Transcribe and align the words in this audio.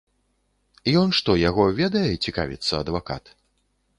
Ён 1.01 1.09
што, 1.17 1.31
яго 1.49 1.67
ведае, 1.81 2.09
цікавіцца 2.27 2.73
адвакат. 2.83 3.23